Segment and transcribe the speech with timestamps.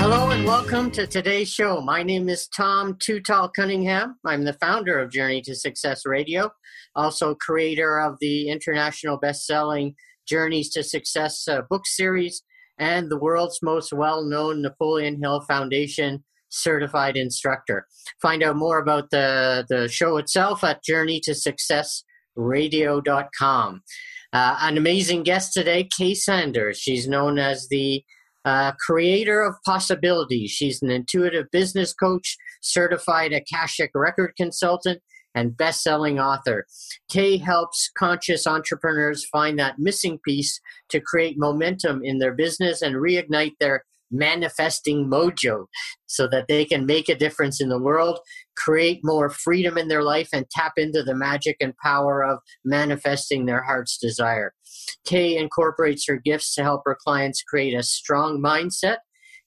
[0.00, 1.80] Hello and welcome to today's show.
[1.80, 4.14] My name is Tom Too Tall Cunningham.
[4.24, 6.52] I'm the founder of Journey to Success Radio,
[6.94, 9.96] also creator of the international best-selling
[10.28, 12.44] Journeys to Success uh, book series
[12.78, 17.84] and the world's most well-known Napoleon Hill Foundation certified instructor.
[18.22, 23.82] Find out more about the, the show itself at journeytosuccessradio.com.
[24.32, 26.78] Uh, an amazing guest today, Kay Sanders.
[26.78, 28.04] She's known as the
[28.44, 30.50] uh, creator of possibilities.
[30.50, 35.00] She's an intuitive business coach, certified Akashic record consultant,
[35.34, 36.66] and best selling author.
[37.10, 42.96] Kay helps conscious entrepreneurs find that missing piece to create momentum in their business and
[42.96, 45.66] reignite their manifesting mojo
[46.06, 48.18] so that they can make a difference in the world,
[48.56, 53.46] create more freedom in their life, and tap into the magic and power of manifesting
[53.46, 54.52] their heart's desire.
[55.04, 58.98] Kay incorporates her gifts to help her clients create a strong mindset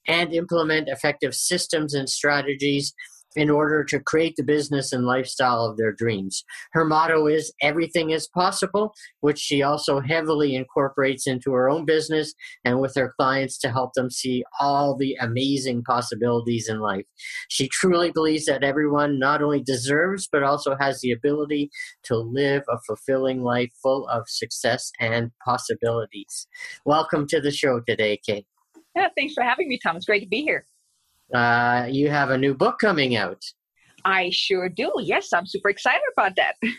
[0.08, 2.94] and implement effective systems and strategies
[3.36, 6.44] in order to create the business and lifestyle of their dreams.
[6.74, 12.34] Her motto is everything is possible, which she also heavily incorporates into her own business
[12.66, 17.06] and with her clients to help them see all the amazing possibilities in life.
[17.50, 21.70] She truly believes that everyone not only deserves but also has the ability
[22.04, 26.48] to live a fulfilling life full of success and possibilities.
[26.86, 28.46] Welcome to the show today, Kate.
[28.96, 29.96] Yeah, thanks for having me, Tom.
[29.96, 30.66] It's great to be here.
[31.34, 33.42] Uh, you have a new book coming out.
[34.04, 34.92] I sure do.
[35.00, 36.56] Yes, I'm super excited about that.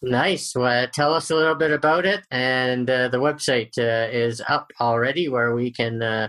[0.00, 0.54] Nice.
[0.54, 2.20] Well, tell us a little bit about it.
[2.30, 6.28] And uh, the website uh, is up already where we can uh,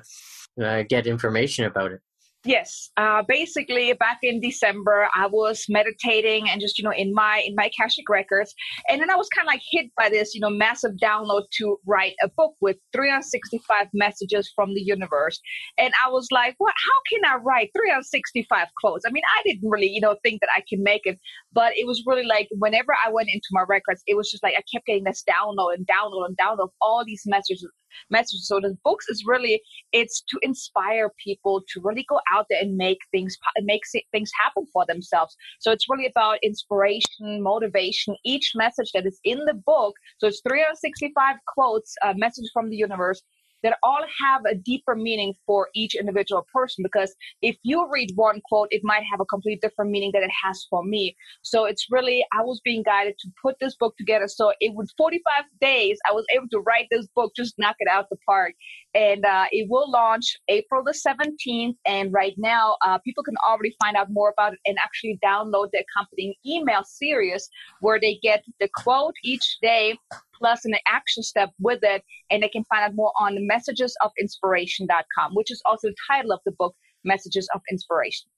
[0.60, 2.02] uh, get information about it.
[2.46, 7.44] Yes, uh, basically back in December, I was meditating and just you know in my
[7.46, 8.56] in my Akashic records,
[8.88, 11.78] and then I was kind of like hit by this you know massive download to
[11.86, 15.38] write a book with 365 messages from the universe,
[15.78, 16.74] and I was like, what?
[16.78, 19.04] How can I write 365 quotes?
[19.06, 21.20] I mean, I didn't really you know think that I can make it,
[21.52, 24.54] but it was really like whenever I went into my records, it was just like
[24.54, 27.68] I kept getting this download and download and download of all these messages
[28.10, 28.48] messages.
[28.48, 29.62] So the books is really
[29.92, 34.66] it's to inspire people to really go out there and make things make things happen
[34.72, 35.36] for themselves.
[35.60, 38.16] So it's really about inspiration, motivation.
[38.24, 42.78] Each message that is in the book, so it's 365 quotes, uh, message from the
[42.78, 43.22] universe
[43.64, 48.42] that all have a deeper meaning for each individual person because if you read one
[48.48, 51.16] quote it might have a completely different meaning that it has for me.
[51.42, 54.28] So it's really i was being guided to put this book together.
[54.28, 57.88] So it was 45 days i was able to write this book just knock it
[57.88, 58.54] out the park.
[58.94, 63.76] And uh, it will launch april the 17th and right now uh, people can already
[63.82, 67.50] find out more about it and actually download the accompanying email series
[67.82, 69.98] where they get the quote each day
[70.40, 72.04] plus an action step with it.
[72.30, 76.52] And they can find out more on messagesofinspiration.com, which is also the title of the
[76.52, 78.30] book, Messages of Inspiration.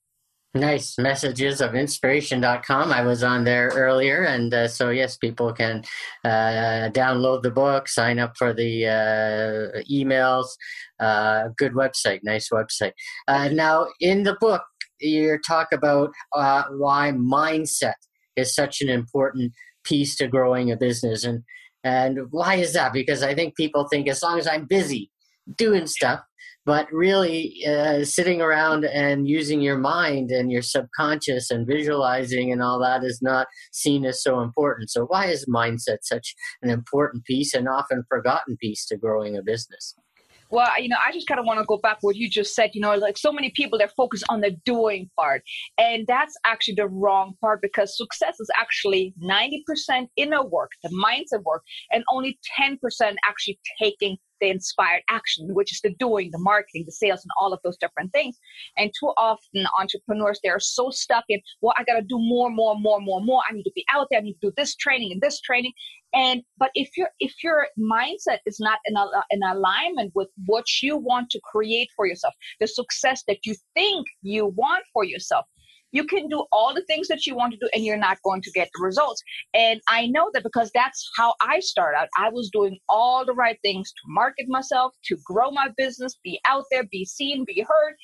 [0.54, 0.98] Nice.
[0.98, 2.92] Messages of inspiration.com.
[2.92, 4.24] I was on there earlier.
[4.24, 5.82] And uh, so, yes, people can
[6.24, 10.48] uh, download the book, sign up for the uh, emails.
[11.00, 12.20] Uh, good website.
[12.22, 12.92] Nice website.
[13.26, 14.62] Uh, now, in the book,
[15.00, 17.94] you talk about uh, why mindset
[18.36, 19.52] is such an important
[19.84, 21.24] piece to growing a business.
[21.24, 21.42] And
[21.84, 22.92] and why is that?
[22.92, 25.10] Because I think people think as long as I'm busy
[25.56, 26.20] doing stuff,
[26.64, 32.62] but really uh, sitting around and using your mind and your subconscious and visualizing and
[32.62, 34.90] all that is not seen as so important.
[34.90, 39.42] So, why is mindset such an important piece and often forgotten piece to growing a
[39.42, 39.94] business?
[40.52, 42.72] Well, you know, I just kind of want to go back what you just said.
[42.74, 45.42] You know, like so many people they're focused on the doing part,
[45.78, 50.90] and that's actually the wrong part because success is actually ninety percent inner work, the
[50.90, 56.30] mindset work, and only ten percent actually taking the inspired action, which is the doing,
[56.32, 58.36] the marketing, the sales, and all of those different things.
[58.76, 62.50] And too often, entrepreneurs they are so stuck in, well, I got to do more,
[62.50, 63.42] more, more, more, more.
[63.48, 64.18] I need to be out there.
[64.18, 65.72] I need to do this training and this training.
[66.14, 70.64] And but if your if your mindset is not in a, in alignment with what
[70.82, 75.46] you want to create for yourself, the success that you think you want for yourself,
[75.92, 78.42] you can do all the things that you want to do and you're not going
[78.42, 79.22] to get the results.
[79.54, 82.08] And I know that because that's how I started out.
[82.18, 86.40] I was doing all the right things to market myself, to grow my business, be
[86.48, 87.94] out there, be seen, be heard.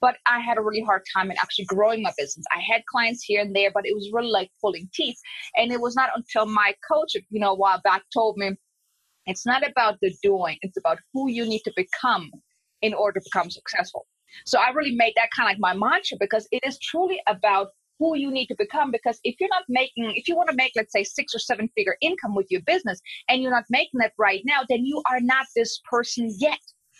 [0.00, 2.46] But I had a really hard time in actually growing my business.
[2.56, 5.18] I had clients here and there, but it was really like pulling teeth.
[5.56, 8.52] And it was not until my coach, you know, a while back told me,
[9.26, 12.30] it's not about the doing, it's about who you need to become
[12.80, 14.06] in order to become successful.
[14.44, 17.68] So I really made that kind of like my mantra because it is truly about
[18.00, 18.90] who you need to become.
[18.90, 21.68] Because if you're not making, if you want to make, let's say, six or seven
[21.76, 25.20] figure income with your business and you're not making that right now, then you are
[25.20, 26.58] not this person yet.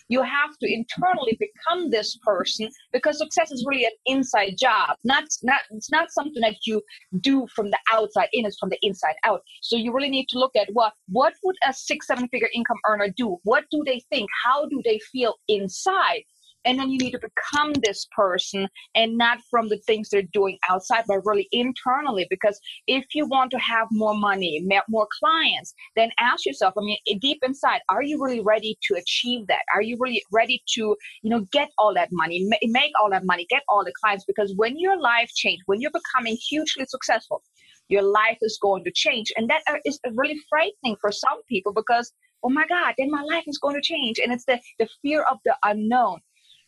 [0.09, 4.97] You have to internally become this person because success is really an inside job.
[5.05, 6.83] Not, not it's not something that you
[7.21, 9.43] do from the outside in, it's from the inside out.
[9.63, 12.79] So you really need to look at what what would a six, seven figure income
[12.89, 13.39] earner do?
[13.45, 14.29] What do they think?
[14.45, 16.25] How do they feel inside?
[16.65, 20.59] And then you need to become this person and not from the things they're doing
[20.69, 22.27] outside but really internally.
[22.31, 26.97] Because if you want to have more money more clients then ask yourself i mean
[27.21, 29.63] deep inside are you really ready to achieve that?
[29.75, 33.47] Are you really ready to you know get all that money make all that money
[33.49, 34.25] get all the clients?
[34.27, 37.43] Because when your life changes when you're becoming hugely successful
[37.89, 39.33] your life is going to change.
[39.37, 42.13] And that uh, is really frightening for some people because
[42.43, 44.19] oh my god then my life is going to change.
[44.23, 46.21] And it's the the fear of the unknown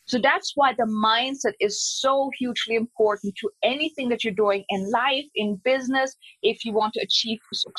[0.06, 4.90] so that's why the mindset is so hugely important to anything that you're doing in
[4.90, 6.16] life, in business.
[6.42, 7.38] If you want to achieve,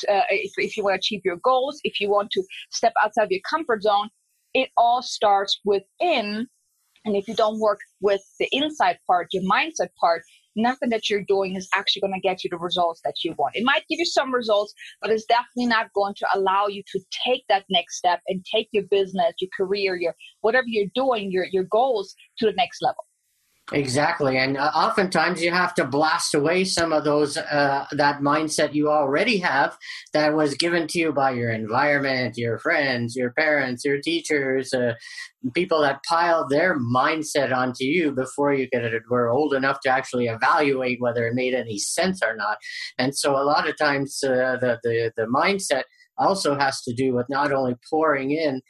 [0.09, 3.23] uh, if, if you want to achieve your goals, if you want to step outside
[3.23, 4.09] of your comfort zone,
[4.53, 6.47] it all starts within.
[7.05, 10.23] And if you don't work with the inside part, your mindset part,
[10.55, 13.55] nothing that you're doing is actually going to get you the results that you want.
[13.55, 16.99] It might give you some results, but it's definitely not going to allow you to
[17.25, 21.45] take that next step and take your business, your career, your whatever you're doing, your
[21.51, 23.03] your goals to the next level.
[23.71, 28.73] Exactly, and uh, oftentimes you have to blast away some of those uh, that mindset
[28.73, 29.77] you already have
[30.11, 34.95] that was given to you by your environment, your friends, your parents, your teachers, uh,
[35.53, 40.27] people that piled their mindset onto you before you could, were old enough to actually
[40.27, 42.57] evaluate whether it made any sense or not.
[42.99, 45.83] And so, a lot of times, uh, the, the the mindset
[46.17, 48.61] also has to do with not only pouring in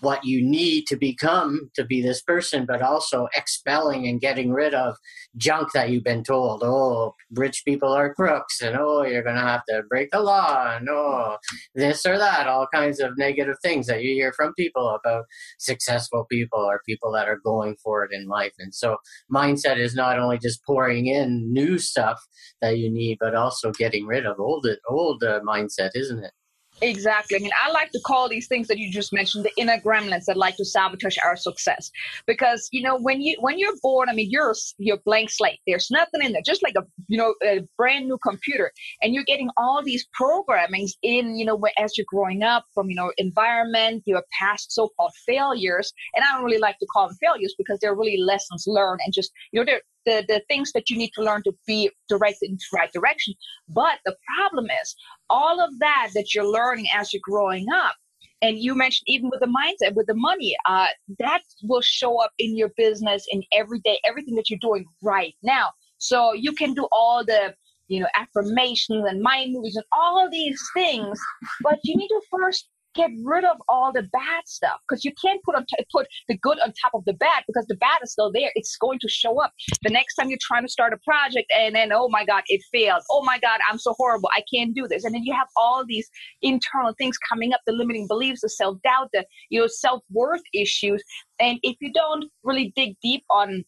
[0.00, 4.74] what you need to become to be this person, but also expelling and getting rid
[4.74, 4.96] of
[5.36, 6.62] junk that you've been told.
[6.64, 10.76] Oh, rich people are crooks, and oh, you're going to have to break the law,
[10.76, 11.36] and oh,
[11.74, 15.24] this or that, all kinds of negative things that you hear from people about
[15.58, 18.52] successful people or people that are going for it in life.
[18.58, 18.96] And so,
[19.32, 22.20] mindset is not only just pouring in new stuff
[22.60, 26.32] that you need, but also getting rid of old, old uh, mindset, isn't it?
[26.82, 27.36] Exactly.
[27.36, 30.24] I mean, I like to call these things that you just mentioned the inner gremlins
[30.26, 31.90] that like to sabotage our success.
[32.26, 35.58] Because you know, when you when you're born, I mean, you're you're blank slate.
[35.66, 38.72] There's nothing in there, just like a you know a brand new computer,
[39.02, 42.96] and you're getting all these programmings in you know as you're growing up from you
[42.96, 47.54] know environment, your past so-called failures, and I don't really like to call them failures
[47.58, 50.96] because they're really lessons learned and just you know they're the, the things that you
[50.96, 53.34] need to learn to be directed in the right direction.
[53.68, 54.94] But the problem is
[55.28, 57.94] all of that that you're learning as you're growing up,
[58.42, 60.88] and you mentioned even with the mindset, with the money, uh,
[61.18, 65.34] that will show up in your business in every day, everything that you're doing right
[65.42, 65.70] now.
[65.98, 67.54] So you can do all the
[67.88, 71.20] you know affirmations and mind movies and all these things,
[71.62, 75.42] but you need to first get rid of all the bad stuff because you can't
[75.42, 78.12] put on t- put the good on top of the bad because the bad is
[78.12, 78.50] still there.
[78.54, 81.74] It's going to show up the next time you're trying to start a project, and
[81.74, 83.02] then oh my god, it failed.
[83.10, 84.30] Oh my god, I'm so horrible.
[84.36, 85.04] I can't do this.
[85.04, 86.08] And then you have all these
[86.42, 90.42] internal things coming up: the limiting beliefs, the self doubt, the you know self worth
[90.54, 91.02] issues.
[91.38, 93.64] And if you don't really dig deep on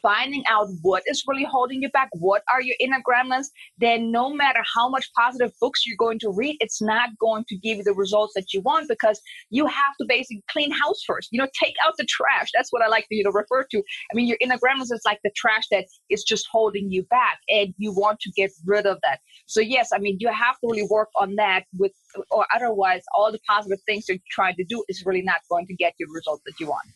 [0.00, 3.46] finding out what is really holding you back, what are your inner gremlins,
[3.78, 7.56] then no matter how much positive books you're going to read, it's not going to
[7.56, 9.20] give you the results that you want because
[9.50, 11.28] you have to basically clean house first.
[11.32, 12.50] You know, take out the trash.
[12.54, 13.78] That's what I like to you know refer to.
[13.78, 17.38] I mean, your inner gremlins is like the trash that is just holding you back,
[17.48, 19.20] and you want to get rid of that.
[19.46, 21.92] So yes, I mean, you have to really work on that with,
[22.30, 25.74] or otherwise, all the positive things you're trying to do is really not going to
[25.74, 26.86] get you the results that you want.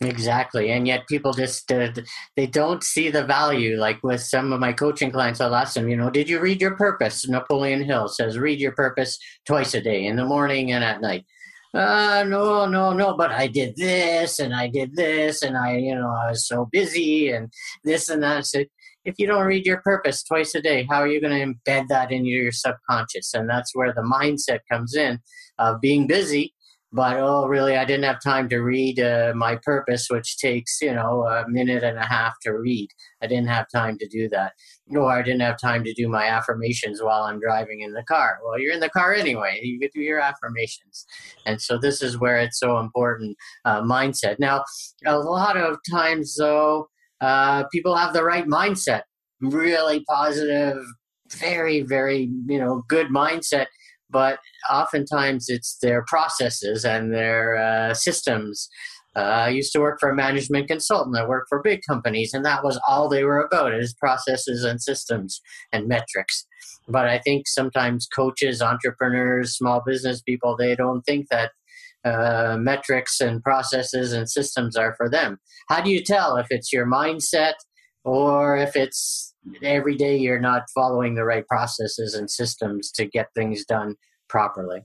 [0.00, 1.90] Exactly, and yet people just uh,
[2.36, 3.76] they don't see the value.
[3.76, 6.60] Like with some of my coaching clients, I'll ask them, you know, did you read
[6.60, 7.28] your purpose?
[7.28, 11.24] Napoleon Hill says, read your purpose twice a day, in the morning and at night.
[11.74, 15.94] Uh, no, no, no, but I did this and I did this and I, you
[15.96, 17.52] know, I was so busy and
[17.84, 18.46] this and that.
[18.46, 18.64] So
[19.04, 21.88] if you don't read your purpose twice a day, how are you going to embed
[21.88, 23.34] that into your subconscious?
[23.34, 25.18] And that's where the mindset comes in
[25.58, 26.54] of being busy
[26.92, 30.92] but oh really i didn't have time to read uh, my purpose which takes you
[30.92, 32.88] know a minute and a half to read.
[33.22, 34.52] I didn't have time to do that.
[34.94, 38.38] Or i didn't have time to do my affirmations while i'm driving in the car.
[38.44, 39.60] Well you're in the car anyway.
[39.62, 41.04] You to do your affirmations.
[41.46, 44.38] And so this is where it's so important uh, mindset.
[44.38, 44.64] Now
[45.06, 46.88] a lot of times though
[47.20, 49.02] uh, people have the right mindset.
[49.40, 50.78] Really positive
[51.32, 53.66] very very you know good mindset
[54.10, 54.38] but
[54.70, 58.68] oftentimes it's their processes and their uh, systems.
[59.16, 61.16] Uh, I used to work for a management consultant.
[61.16, 64.80] I worked for big companies, and that was all they were about is processes and
[64.80, 65.40] systems
[65.72, 66.46] and metrics.
[66.86, 71.50] But I think sometimes coaches, entrepreneurs, small business people, they don't think that
[72.04, 75.38] uh, metrics and processes and systems are for them.
[75.68, 77.54] How do you tell if it's your mindset
[78.04, 83.28] or if it's every day you're not following the right processes and systems to get
[83.34, 83.94] things done
[84.28, 84.82] properly.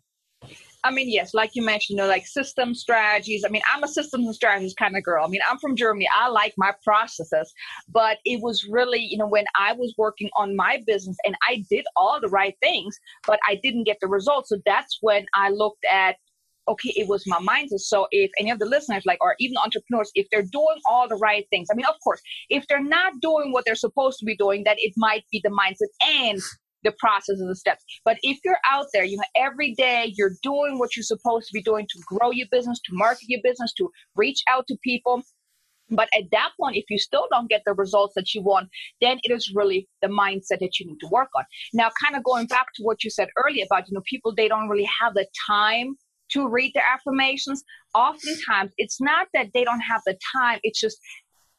[0.86, 3.46] I mean, yes, like you mentioned, you know, like system strategies.
[3.46, 5.24] I mean, I'm a systems and strategies kind of girl.
[5.24, 6.08] I mean, I'm from Germany.
[6.14, 7.54] I like my processes,
[7.88, 11.64] but it was really, you know, when I was working on my business and I
[11.70, 14.50] did all the right things, but I didn't get the results.
[14.50, 16.18] So that's when I looked at
[16.68, 17.80] okay, it was my mindset.
[17.80, 21.16] So if any of the listeners, like, or even entrepreneurs, if they're doing all the
[21.16, 24.36] right things, I mean, of course, if they're not doing what they're supposed to be
[24.36, 26.40] doing, then it might be the mindset and
[26.84, 27.84] the process and the steps.
[28.06, 31.54] But if you're out there, you know, every day you're doing what you're supposed to
[31.54, 35.24] be doing to grow your business, to market your business, to reach out to people.
[35.90, 38.70] But at that point, if you still don't get the results that you want,
[39.02, 41.44] then it is really the mindset that you need to work on.
[41.74, 44.48] Now, kind of going back to what you said earlier about, you know, people, they
[44.48, 45.96] don't really have the time
[46.32, 47.64] to read their affirmations.
[47.96, 50.60] Oftentimes, it's not that they don't have the time.
[50.64, 50.98] It's just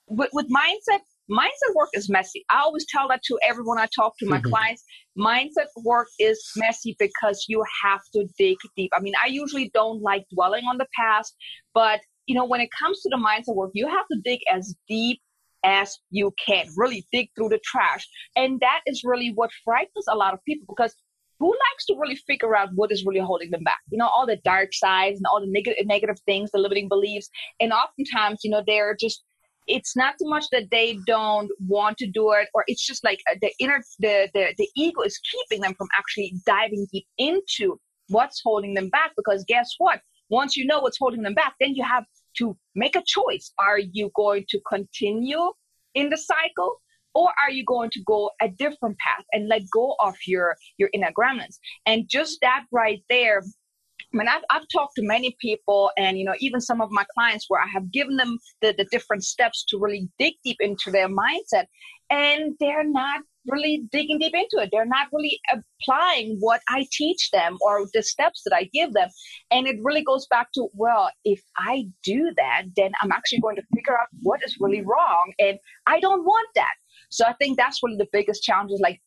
[0.08, 2.44] with, with mindset, mindset work is messy.
[2.50, 4.50] I always tell that to everyone I talk to, my mm-hmm.
[4.50, 4.84] clients.
[5.18, 8.90] Mindset work is messy because you have to dig deep.
[8.96, 11.34] I mean, I usually don't like dwelling on the past,
[11.72, 14.74] but you know, when it comes to the mindset work, you have to dig as
[14.88, 15.20] deep
[15.64, 16.66] as you can.
[16.76, 18.06] Really dig through the trash.
[18.36, 20.94] And that is really what frightens a lot of people because
[21.38, 23.80] who likes to really figure out what is really holding them back?
[23.90, 27.28] You know, all the dark sides and all the negative negative things, the limiting beliefs.
[27.60, 29.24] And oftentimes, you know, they're just
[29.66, 33.20] it's not so much that they don't want to do it or it's just like
[33.30, 37.78] uh, the inner the, the the ego is keeping them from actually diving deep into
[38.08, 41.74] what's holding them back because guess what once you know what's holding them back then
[41.74, 42.04] you have
[42.36, 45.50] to make a choice are you going to continue
[45.94, 46.76] in the cycle
[47.14, 50.90] or are you going to go a different path and let go of your your
[50.92, 53.42] inner gremlins and just that right there
[54.12, 57.04] I mean, I've, I've talked to many people and, you know, even some of my
[57.14, 60.92] clients where I have given them the, the different steps to really dig deep into
[60.92, 61.64] their mindset
[62.10, 64.70] and they're not really digging deep into it.
[64.72, 69.08] They're not really applying what I teach them or the steps that I give them.
[69.50, 73.56] And it really goes back to, well, if I do that, then I'm actually going
[73.56, 75.32] to figure out what is really wrong.
[75.38, 76.74] And I don't want that.
[77.14, 78.80] So I think that's one of the biggest challenges.
[78.80, 79.00] like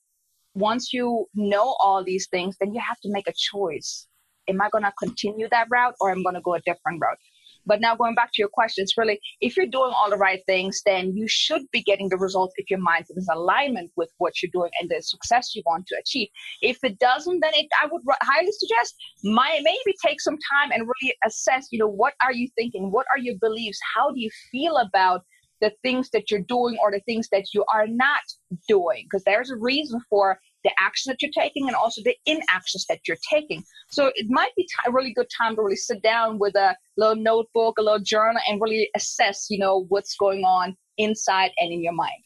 [0.53, 4.07] once you know all these things, then you have to make a choice.
[4.47, 7.01] Am I going to continue that route or am I going to go a different
[7.01, 7.17] route?
[7.65, 10.39] But now going back to your question, it's really if you're doing all the right
[10.47, 14.09] things, then you should be getting the results if your mindset is in alignment with
[14.19, 16.29] what you're doing and the success you want to achieve.
[16.61, 18.95] If it doesn't, then it, I would highly suggest
[19.25, 22.89] my, maybe take some time and really assess, you know, what are you thinking?
[22.89, 23.79] What are your beliefs?
[23.93, 25.23] How do you feel about
[25.61, 28.21] the things that you're doing or the things that you are not
[28.67, 29.05] doing.
[29.09, 32.99] Because there's a reason for the action that you're taking and also the inactions that
[33.07, 33.63] you're taking.
[33.89, 37.15] So it might be a really good time to really sit down with a little
[37.15, 41.81] notebook a little journal and really assess you know what's going on inside and in
[41.83, 42.23] your mind.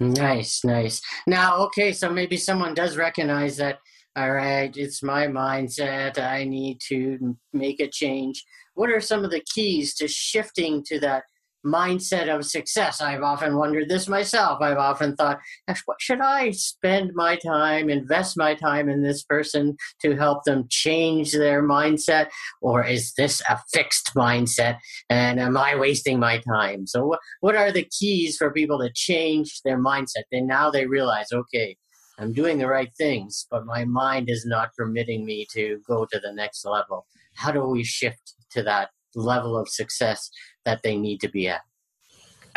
[0.00, 1.00] Nice nice.
[1.26, 3.78] Now okay so maybe someone does recognize that
[4.16, 8.44] all right it's my mindset i need to make a change.
[8.74, 11.24] What are some of the keys to shifting to that
[11.66, 13.00] mindset of success.
[13.00, 14.60] I've often wondered this myself.
[14.62, 15.38] I've often thought,
[15.84, 20.66] what should I spend my time, invest my time in this person to help them
[20.70, 22.28] change their mindset?
[22.62, 24.78] Or is this a fixed mindset
[25.10, 26.86] and am I wasting my time?
[26.86, 30.24] So what, are the keys for people to change their mindset?
[30.30, 31.76] And now they realize, okay,
[32.18, 36.20] I'm doing the right things, but my mind is not permitting me to go to
[36.20, 37.06] the next level.
[37.34, 40.30] How do we shift to that level of success
[40.64, 41.60] that they need to be at?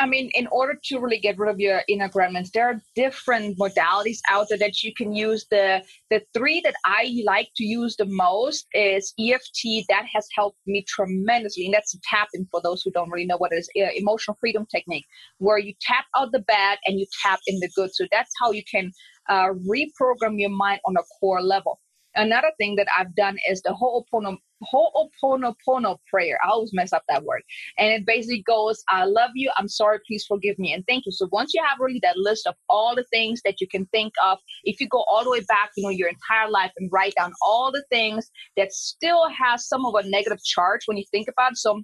[0.02, 3.60] I mean, in order to really get rid of your inner gremlins, there are different
[3.60, 5.46] modalities out there that you can use.
[5.52, 9.86] The the three that I like to use the most is EFT.
[9.90, 13.52] That has helped me tremendously, and that's tapping for those who don't really know what
[13.54, 13.70] it is.
[13.78, 15.06] Uh, emotional freedom technique,
[15.38, 17.94] where you tap out the bad and you tap in the good.
[17.94, 18.92] So that's how you can
[19.30, 21.80] uh, reprogram your mind on a core level.
[22.16, 26.38] Another thing that I've done is the Ho'opono, Ho'oponopono prayer.
[26.44, 27.42] I always mess up that word.
[27.78, 31.12] And it basically goes, I love you, I'm sorry, please forgive me, and thank you.
[31.12, 34.14] So once you have really that list of all the things that you can think
[34.26, 37.14] of, if you go all the way back, you know, your entire life and write
[37.16, 41.28] down all the things that still has some of a negative charge when you think
[41.30, 41.58] about it.
[41.58, 41.82] So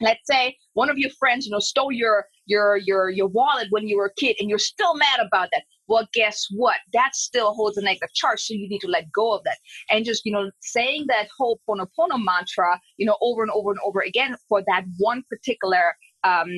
[0.00, 3.86] let's say one of your friends you know stole your your your your wallet when
[3.86, 7.54] you were a kid and you're still mad about that well guess what that still
[7.54, 9.58] holds a negative charge so you need to let go of that
[9.90, 13.80] and just you know saying that whole Ponopono mantra you know over and over and
[13.84, 16.48] over again for that one particular um,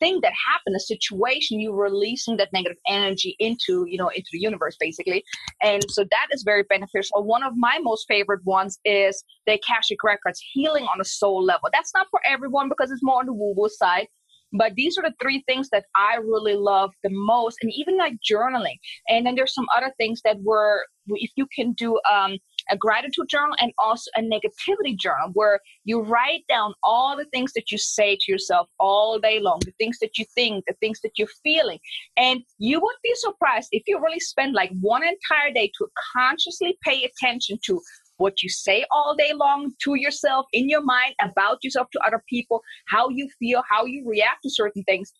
[0.00, 4.38] thing that happened, a situation, you releasing that negative energy into, you know, into the
[4.38, 5.24] universe basically.
[5.62, 7.24] And so that is very beneficial.
[7.24, 11.68] One of my most favorite ones is the Akashic Records, healing on a soul level.
[11.72, 14.06] That's not for everyone because it's more on the woo-woo side.
[14.56, 18.14] But these are the three things that I really love the most, and even like
[18.28, 18.78] journaling.
[19.08, 22.38] And then there's some other things that were, if you can do um,
[22.70, 27.52] a gratitude journal and also a negativity journal where you write down all the things
[27.54, 31.00] that you say to yourself all day long, the things that you think, the things
[31.02, 31.78] that you're feeling.
[32.16, 36.78] And you would be surprised if you really spend like one entire day to consciously
[36.82, 37.80] pay attention to
[38.16, 42.22] what you say all day long to yourself in your mind about yourself to other
[42.28, 45.12] people, how you feel, how you react to certain things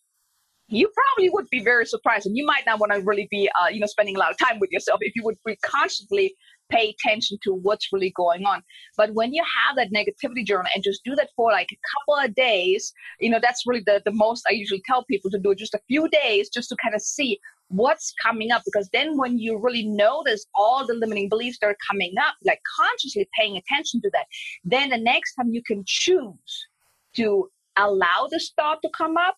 [0.67, 3.67] you probably would be very surprised and you might not want to really be uh,
[3.67, 6.33] you know spending a lot of time with yourself if you would be constantly
[6.69, 8.61] pay attention to what's really going on.
[8.97, 12.23] But when you have that negativity journal and just do that for like a couple
[12.23, 15.55] of days, you know, that's really the, the most I usually tell people to do
[15.55, 18.63] just a few days just to kind of see what's coming up.
[18.65, 22.61] Because then when you really notice all the limiting beliefs that are coming up, like
[22.77, 24.25] consciously paying attention to that,
[24.63, 26.67] then the next time you can choose
[27.15, 29.35] to allow this thought to come up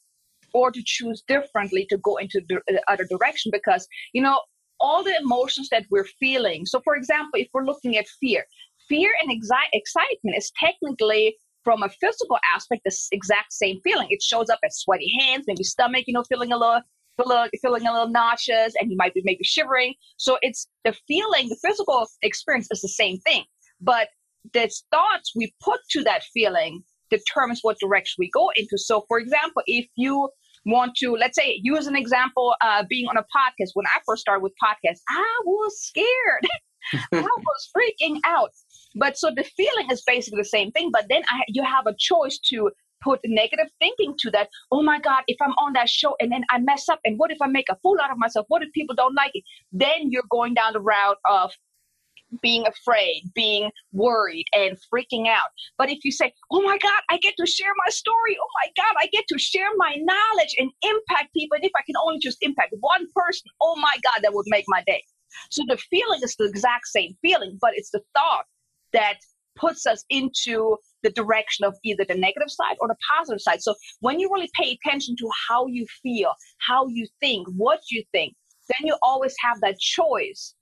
[0.54, 4.40] or to choose differently to go into the uh, other direction because you know
[4.80, 6.66] all the emotions that we're feeling.
[6.66, 8.46] So, for example, if we're looking at fear,
[8.88, 14.08] fear and exi- excitement is technically from a physical aspect the exact same feeling.
[14.10, 16.82] It shows up as sweaty hands, maybe stomach, you know, feeling a little,
[17.62, 19.94] feeling a little nauseous, and you might be maybe shivering.
[20.16, 23.44] So it's the feeling, the physical experience is the same thing,
[23.82, 24.08] but
[24.54, 28.78] the thoughts we put to that feeling determines what direction we go into.
[28.78, 30.30] So, for example, if you
[30.67, 33.71] want to, let's say, use an example, uh, being on a podcast.
[33.73, 36.47] When I first started with podcasts, I was scared.
[37.13, 38.51] I was freaking out.
[38.95, 40.91] But so the feeling is basically the same thing.
[40.91, 42.71] But then I, you have a choice to
[43.03, 44.49] put negative thinking to that.
[44.71, 47.32] Oh my God, if I'm on that show and then I mess up, and what
[47.32, 48.45] if I make a fool out of myself?
[48.49, 49.43] What if people don't like it?
[49.71, 51.51] Then you're going down the route of
[52.42, 55.50] being afraid, being worried, and freaking out.
[55.78, 58.38] But if you say, Oh my God, I get to share my story.
[58.42, 61.56] Oh my God, I get to share my knowledge and impact people.
[61.56, 64.66] And if I can only just impact one person, oh my God, that would make
[64.68, 65.04] my day.
[65.52, 68.46] So the feeling is the exact same feeling, but it's the thought
[68.94, 69.18] that
[69.58, 73.62] puts us into the direction of either the negative side or the positive side.
[73.62, 78.04] So when you really pay attention to how you feel, how you think, what you
[78.12, 78.36] think,
[78.70, 80.54] then you always have that choice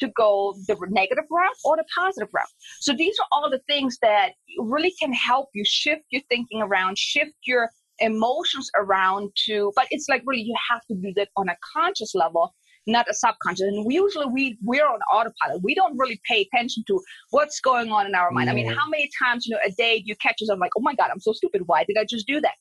[0.00, 2.46] to go the negative route or the positive route.
[2.80, 6.98] So these are all the things that really can help you shift your thinking around,
[6.98, 11.48] shift your emotions around to, but it's like really you have to do that on
[11.48, 12.52] a conscious level,
[12.86, 13.62] not a subconscious.
[13.62, 15.62] And we usually we we're on autopilot.
[15.62, 18.50] We don't really pay attention to what's going on in our mind.
[18.50, 20.82] I mean, how many times, you know, a day do you catch yourself like, oh
[20.82, 21.62] my God, I'm so stupid.
[21.66, 22.54] Why did I just do that?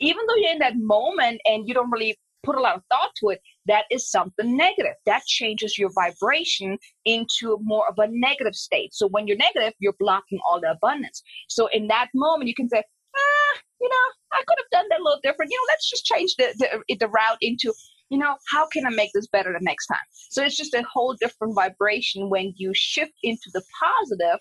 [0.00, 3.10] Even though you're in that moment and you don't really put a lot of thought
[3.20, 4.94] to it, that is something negative.
[5.06, 8.94] That changes your vibration into more of a negative state.
[8.94, 11.22] So when you're negative, you're blocking all the abundance.
[11.48, 12.82] So in that moment, you can say,
[13.16, 15.50] ah, you know, I could have done that a little different.
[15.50, 16.54] You know, let's just change the,
[16.88, 17.72] the, the route into,
[18.10, 19.98] you know, how can I make this better the next time?
[20.30, 24.38] So it's just a whole different vibration when you shift into the positive,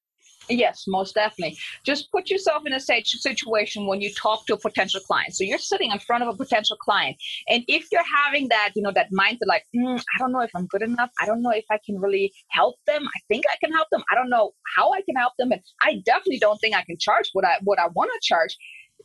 [0.51, 1.57] Yes, most definitely.
[1.85, 5.33] Just put yourself in a situation when you talk to a potential client.
[5.33, 7.15] So you're sitting in front of a potential client,
[7.47, 10.51] and if you're having that, you know, that mindset like, mm, I don't know if
[10.55, 11.09] I'm good enough.
[11.21, 13.03] I don't know if I can really help them.
[13.03, 14.03] I think I can help them.
[14.11, 16.97] I don't know how I can help them, and I definitely don't think I can
[16.99, 18.55] charge what I what I want to charge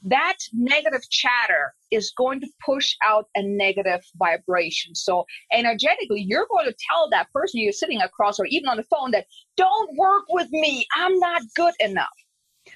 [0.06, 4.94] that negative chatter is going to push out a negative vibration.
[4.94, 8.84] So energetically, you're going to tell that person you're sitting across or even on the
[8.84, 10.86] phone that don't work with me.
[10.96, 12.06] I'm not good enough.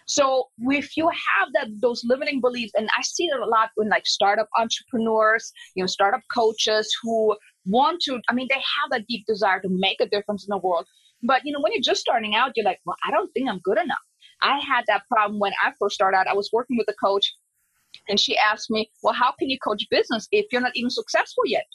[0.06, 3.88] So if you have that those limiting beliefs, and I see it a lot in
[3.88, 9.06] like startup entrepreneurs, you know, startup coaches who want to, I mean, they have that
[9.08, 10.86] deep desire to make a difference in the world.
[11.22, 13.60] But you know, when you're just starting out, you're like, well, I don't think I'm
[13.64, 13.98] good enough.
[14.42, 16.26] I had that problem when I first started out.
[16.26, 17.32] I was working with a coach
[18.08, 21.44] and she asked me, Well, how can you coach business if you're not even successful
[21.46, 21.66] yet?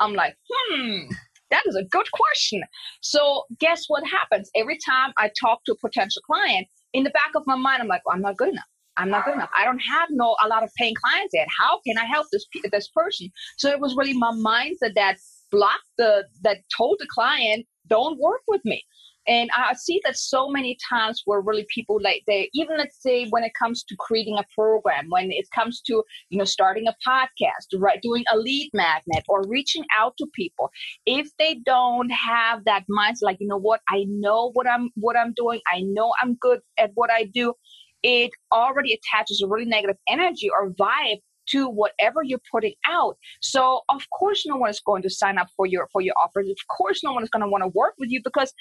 [0.00, 1.08] I'm like, Hmm,
[1.50, 2.62] that is a good question.
[3.00, 4.50] So, guess what happens?
[4.56, 7.88] Every time I talk to a potential client, in the back of my mind, I'm
[7.88, 8.64] like, well, I'm not good enough.
[8.96, 9.50] I'm not good enough.
[9.58, 11.48] I don't have no a lot of paying clients yet.
[11.58, 13.28] How can I help this this person?
[13.58, 15.16] So it was really my mindset that
[15.50, 18.84] blocked the that told the client, don't work with me.
[19.26, 23.26] And I see that so many times where really people like they even let's say
[23.30, 26.94] when it comes to creating a program, when it comes to you know starting a
[27.06, 30.70] podcast, right, doing a lead magnet or reaching out to people,
[31.06, 35.16] if they don't have that mindset, like you know what, I know what I'm what
[35.16, 37.54] I'm doing, I know I'm good at what I do,
[38.02, 43.16] it already attaches a really negative energy or vibe to whatever you're putting out.
[43.40, 46.48] So of course no one is going to sign up for your for your offers.
[46.48, 48.52] Of course no one is going to want to work with you because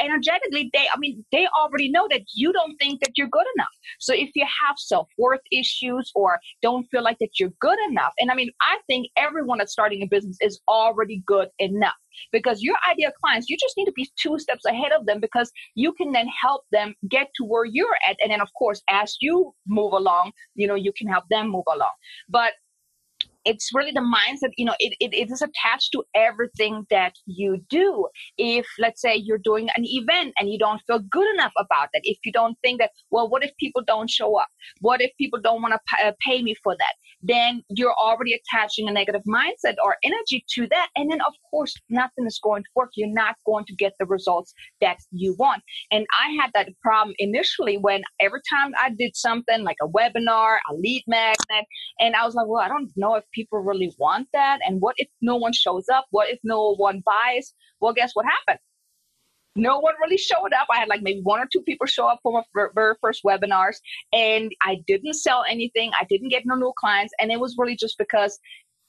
[0.00, 3.68] energetically they I mean they already know that you don't think that you're good enough.
[3.98, 8.12] So if you have self-worth issues or don't feel like that you're good enough.
[8.18, 11.94] And I mean I think everyone that's starting a business is already good enough
[12.32, 15.50] because your ideal clients, you just need to be two steps ahead of them because
[15.74, 18.16] you can then help them get to where you're at.
[18.22, 21.64] And then, of course, as you move along, you know, you can help them move
[21.72, 21.92] along.
[22.28, 22.52] But
[23.44, 27.58] it's really the mindset you know it, it, it is attached to everything that you
[27.68, 28.08] do.
[28.38, 32.02] If let's say you're doing an event and you don't feel good enough about that
[32.04, 34.48] if you don't think that well what if people don't show up?
[34.80, 36.94] What if people don't want to uh, pay me for that?
[37.22, 41.74] Then you're already attaching a negative mindset or energy to that and then of course
[41.88, 42.90] nothing is going to work.
[42.94, 45.62] You're not going to get the results that you want.
[45.90, 50.58] And i had that problem initially when every time i did something like a webinar
[50.70, 51.66] a lead magnet
[51.98, 54.60] and i was like well i don't know if people really want that?
[54.66, 56.06] And what if no one shows up?
[56.10, 57.54] What if no one buys?
[57.80, 58.60] Well, guess what happened?
[59.54, 60.66] No one really showed up.
[60.70, 63.76] I had like maybe one or two people show up for my very first webinars,
[64.12, 65.90] and I didn't sell anything.
[66.00, 68.38] I didn't get no new clients, and it was really just because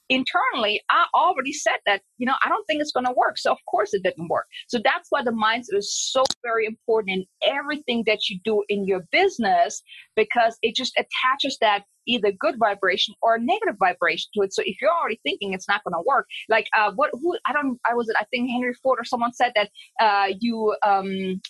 [0.08, 3.38] internally, I already said that, you know, I don't think it's going to work.
[3.38, 4.46] So, of course, it didn't work.
[4.68, 8.86] So, that's why the mindset is so very important in everything that you do in
[8.86, 9.82] your business
[10.16, 14.52] because it just attaches that either good vibration or negative vibration to it.
[14.52, 17.52] So, if you're already thinking it's not going to work, like, uh, what, who, I
[17.52, 21.40] don't, I was, I think Henry Ford or someone said that uh, you, um,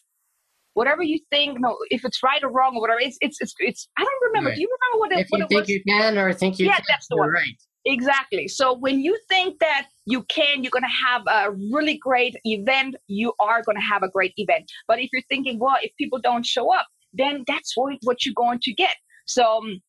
[0.74, 3.88] whatever you think, no, if it's right or wrong or whatever, it's it's it's, it's
[3.96, 4.50] I don't remember.
[4.50, 4.56] Right.
[4.56, 5.68] Do you remember what it, if you what think was?
[5.68, 7.30] you can or think you yeah, can, that's the one.
[7.30, 7.56] Right.
[7.86, 8.48] Exactly.
[8.48, 12.96] So when you think that you can, you're going to have a really great event,
[13.08, 14.72] you are going to have a great event.
[14.88, 18.32] But if you're thinking, well, if people don't show up, then that's what, what you're
[18.34, 18.96] going to get.
[19.26, 19.82] So um,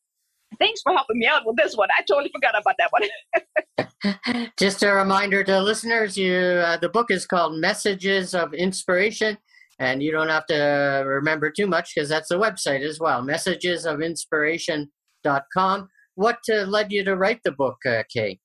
[0.59, 1.87] thanks for helping me out with this one.
[1.97, 3.03] I totally forgot about that one.
[4.59, 9.37] Just a reminder to listeners, you uh, the book is called Messages of Inspiration.
[9.77, 15.89] And you don't have to remember too much because that's the website as well, messagesofinspiration.com
[16.15, 18.39] what uh, led you to write the book, uh, Kay?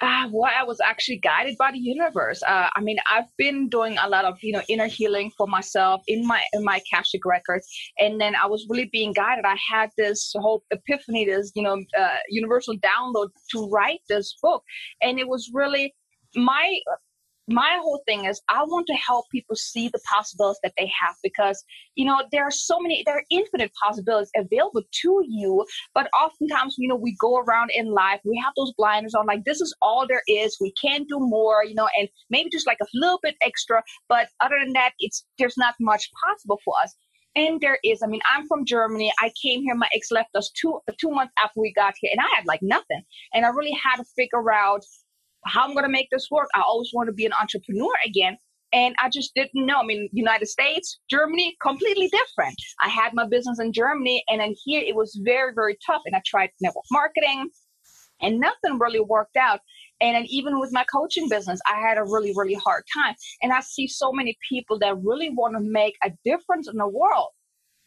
[0.00, 2.42] Uh, well, I was actually guided by the universe.
[2.42, 6.02] Uh, I mean, I've been doing a lot of you know inner healing for myself
[6.06, 7.66] in my in my Akashic records,
[7.98, 9.46] and then I was really being guided.
[9.46, 14.62] I had this whole epiphany, this you know uh, universal download to write this book,
[15.00, 15.94] and it was really
[16.34, 16.78] my
[17.48, 21.14] my whole thing is I want to help people see the possibilities that they have
[21.22, 21.62] because
[21.94, 26.74] you know there are so many there are infinite possibilities available to you but oftentimes
[26.78, 29.74] you know we go around in life we have those blinders on like this is
[29.80, 33.20] all there is we can't do more you know and maybe just like a little
[33.22, 36.94] bit extra but other than that it's there's not much possible for us.
[37.36, 40.50] And there is i mean i'm from germany i came here my ex left us
[40.58, 43.02] two two months after we got here and i had like nothing
[43.34, 44.82] and i really had to figure out
[45.46, 46.48] how I'm going to make this work.
[46.54, 48.36] I always want to be an entrepreneur again.
[48.72, 49.78] And I just didn't know.
[49.78, 52.56] I mean, United States, Germany, completely different.
[52.80, 56.02] I had my business in Germany, and then here it was very, very tough.
[56.04, 57.48] And I tried network marketing,
[58.20, 59.60] and nothing really worked out.
[60.00, 63.14] And then even with my coaching business, I had a really, really hard time.
[63.40, 66.88] And I see so many people that really want to make a difference in the
[66.88, 67.28] world,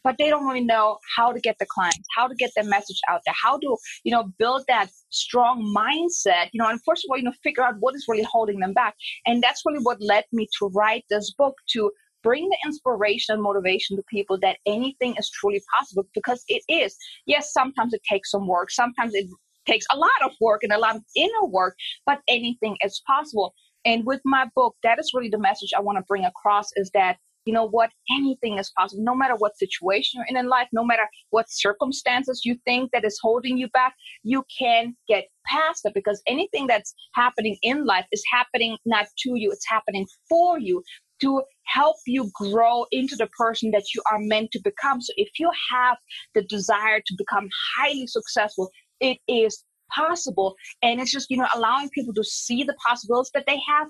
[0.04, 3.00] but they don't really know how to get the clients, how to get their message
[3.08, 7.10] out there, how to, you know, build that strong mindset, you know, and first of
[7.10, 8.94] all, you know, figure out what is really holding them back.
[9.26, 11.90] And that's really what led me to write this book to
[12.22, 16.96] bring the inspiration and motivation to people that anything is truly possible because it is.
[17.26, 19.26] Yes, sometimes it takes some work, sometimes it
[19.66, 23.54] takes a lot of work and a lot of inner work, but anything is possible.
[23.84, 26.90] And with my book, that is really the message I want to bring across is
[26.92, 30.68] that you know what anything is possible no matter what situation you're in in life
[30.72, 35.82] no matter what circumstances you think that is holding you back you can get past
[35.84, 40.58] it because anything that's happening in life is happening not to you it's happening for
[40.58, 40.82] you
[41.20, 45.02] to help you grow into the person that you are meant to become.
[45.02, 45.98] So if you have
[46.34, 50.54] the desire to become highly successful it is possible.
[50.82, 53.88] And it's just you know allowing people to see the possibilities that they have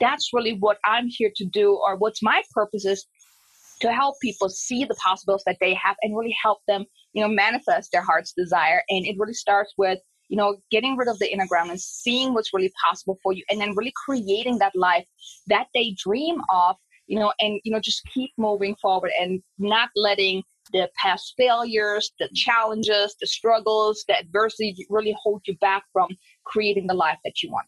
[0.00, 3.06] that's really what I'm here to do, or what's my purpose is
[3.80, 7.28] to help people see the possibilities that they have and really help them, you know,
[7.28, 8.82] manifest their heart's desire.
[8.88, 12.32] And it really starts with, you know, getting rid of the inner ground and seeing
[12.32, 15.04] what's really possible for you, and then really creating that life
[15.48, 19.90] that they dream of, you know, and you know, just keep moving forward and not
[19.94, 26.08] letting the past failures, the challenges, the struggles, the adversity really hold you back from
[26.44, 27.66] creating the life that you want.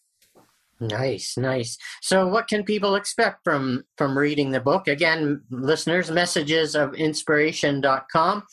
[0.81, 1.77] Nice, nice.
[2.01, 4.87] So, what can people expect from from reading the book?
[4.87, 8.45] Again, listeners, messages of inspiration.com.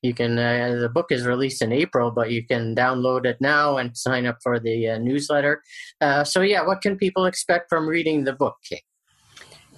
[0.00, 3.76] You can uh, the book is released in April, but you can download it now
[3.76, 5.62] and sign up for the uh, newsletter.
[6.00, 8.56] Uh, so, yeah, what can people expect from reading the book?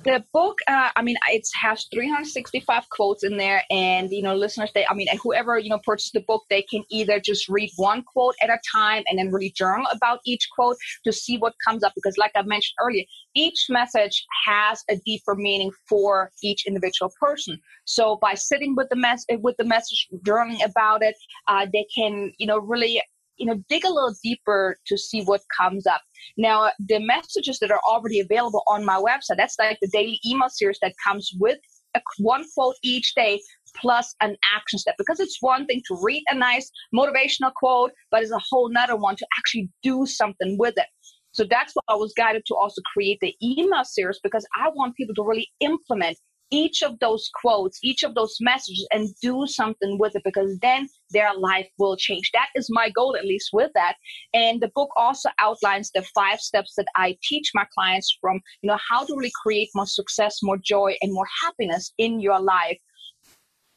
[0.07, 4.71] The book uh, i mean it has 365 quotes in there and you know listeners
[4.75, 8.03] they i mean whoever you know purchased the book they can either just read one
[8.03, 11.83] quote at a time and then really journal about each quote to see what comes
[11.83, 13.05] up because like i mentioned earlier
[13.37, 17.61] each message has a deeper meaning for each individual person.
[17.85, 21.15] So by sitting with the mess with the message journaling about it
[21.47, 23.01] uh, they can you know really
[23.39, 26.01] you know dig a little deeper to see what comes up.
[26.37, 30.49] Now the messages that are already available on my website that's like the daily email
[30.49, 31.59] series that comes with
[31.95, 33.41] a, one quote each day
[33.77, 34.95] plus an action step.
[34.99, 38.97] Because it's one thing to read a nice motivational quote but it's a whole nother
[38.97, 40.87] one to actually do something with it.
[41.33, 44.97] So that's why i was guided to also create the email series because i want
[44.97, 46.17] people to really implement
[46.51, 50.89] each of those quotes, each of those messages, and do something with it because then
[51.11, 52.31] their life will change.
[52.33, 53.97] That is my goal, at least with that.
[54.33, 58.69] And the book also outlines the five steps that I teach my clients from, you
[58.69, 62.79] know, how to really create more success, more joy, and more happiness in your life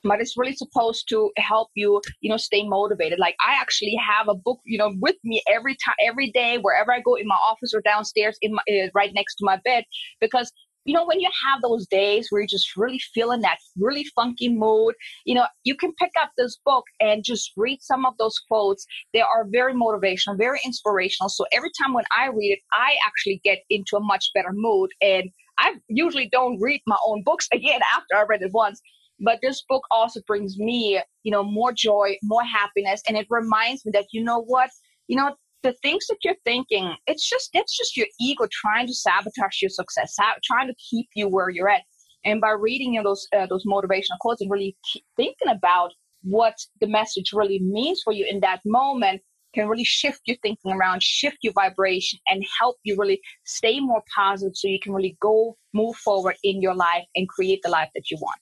[0.03, 4.27] but it's really supposed to help you you know stay motivated like i actually have
[4.29, 7.37] a book you know with me every time every day wherever i go in my
[7.47, 9.83] office or downstairs in my uh, right next to my bed
[10.21, 10.51] because
[10.89, 14.49] you know, when you have those days where you're just really feeling that really funky
[14.49, 18.39] mood, you know, you can pick up this book and just read some of those
[18.47, 18.87] quotes.
[19.13, 21.29] They are very motivational, very inspirational.
[21.29, 24.89] So every time when I read it, I actually get into a much better mood.
[24.99, 25.25] And
[25.59, 28.81] I usually don't read my own books again after I read it once.
[29.19, 33.03] But this book also brings me, you know, more joy, more happiness.
[33.07, 34.71] And it reminds me that, you know what?
[35.07, 38.93] You know, the things that you're thinking, it's just it's just your ego trying to
[38.93, 41.83] sabotage your success, trying to keep you where you're at.
[42.25, 44.75] And by reading you know, those uh, those motivational quotes and really
[45.15, 45.91] thinking about
[46.23, 49.21] what the message really means for you in that moment,
[49.53, 54.03] can really shift your thinking around, shift your vibration, and help you really stay more
[54.15, 57.89] positive, so you can really go move forward in your life and create the life
[57.95, 58.39] that you want.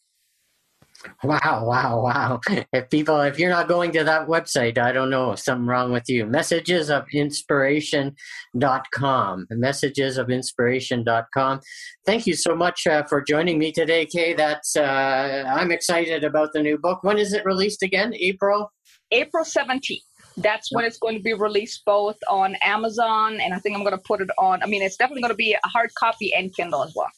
[1.24, 2.40] Wow, wow, wow.
[2.74, 6.04] If people, if you're not going to that website, I don't know, something wrong with
[6.08, 6.26] you.
[6.26, 9.48] Messages of inspiration.com.
[9.52, 11.60] Messages of inspiration.com.
[12.06, 14.34] Thank you so much uh, for joining me today, Kay.
[14.34, 17.04] That's, uh, I'm excited about the new book.
[17.04, 18.14] When is it released again?
[18.16, 18.72] April?
[19.12, 20.02] April 17th.
[20.38, 23.98] That's when it's going to be released both on Amazon and I think I'm going
[23.98, 24.62] to put it on.
[24.62, 27.10] I mean, it's definitely going to be a hard copy and Kindle as well.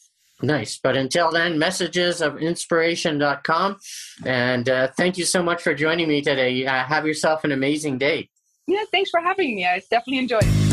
[0.42, 0.78] Nice.
[0.82, 3.78] But until then, messages of inspiration.com.
[4.24, 6.66] And uh, thank you so much for joining me today.
[6.66, 8.28] Uh, have yourself an amazing day.
[8.66, 9.66] Yeah, thanks for having me.
[9.66, 10.70] I definitely enjoyed it.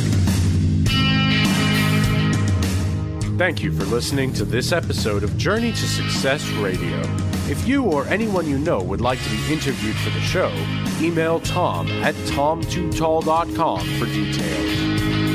[3.37, 7.01] Thank you for listening to this episode of Journey to Success Radio.
[7.49, 10.51] If you or anyone you know would like to be interviewed for the show,
[10.99, 15.26] email tom at tom2tall.com for details.